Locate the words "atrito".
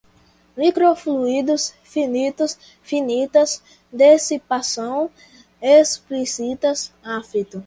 7.03-7.59